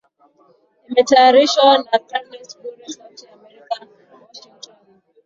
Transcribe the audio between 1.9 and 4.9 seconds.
Kennes Bwire sauti ya Amerika Washington